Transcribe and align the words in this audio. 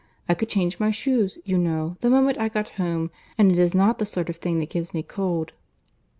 I 0.27 0.33
could 0.33 0.49
change 0.49 0.79
my 0.79 0.89
shoes, 0.89 1.37
you 1.45 1.59
know, 1.59 1.95
the 2.01 2.09
moment 2.09 2.39
I 2.39 2.49
got 2.49 2.69
home; 2.81 3.11
and 3.37 3.51
it 3.51 3.59
is 3.59 3.75
not 3.75 3.99
the 3.99 4.05
sort 4.07 4.31
of 4.31 4.37
thing 4.37 4.57
that 4.57 4.71
gives 4.71 4.95
me 4.95 5.03
cold." 5.03 5.53